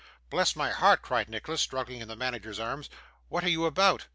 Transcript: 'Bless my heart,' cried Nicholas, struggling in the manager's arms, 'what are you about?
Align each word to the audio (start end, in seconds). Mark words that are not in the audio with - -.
'Bless 0.31 0.55
my 0.55 0.71
heart,' 0.71 1.03
cried 1.03 1.29
Nicholas, 1.29 1.61
struggling 1.61 2.01
in 2.01 2.07
the 2.07 2.15
manager's 2.15 2.59
arms, 2.59 2.89
'what 3.29 3.43
are 3.43 3.49
you 3.49 3.65
about? 3.67 4.07